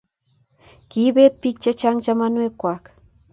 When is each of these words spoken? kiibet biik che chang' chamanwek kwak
kiibet 0.89 1.33
biik 1.43 1.57
che 1.63 1.71
chang' 1.79 2.03
chamanwek 2.05 2.53
kwak 2.59 2.83